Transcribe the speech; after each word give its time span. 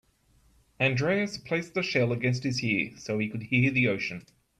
Andreas 0.79 1.37
placed 1.37 1.75
the 1.75 1.83
shell 1.83 2.11
against 2.11 2.41
his 2.43 2.63
ear 2.63 2.89
so 2.97 3.19
he 3.19 3.29
could 3.29 3.43
hear 3.43 3.69
the 3.69 3.87
ocean. 3.87 4.25